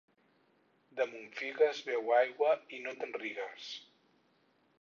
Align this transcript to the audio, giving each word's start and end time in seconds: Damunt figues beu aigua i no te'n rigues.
Damunt 1.01 1.29
figues 1.41 1.83
beu 1.91 2.11
aigua 2.21 2.57
i 2.79 2.83
no 2.87 2.97
te'n 3.03 3.17
rigues. 3.27 3.73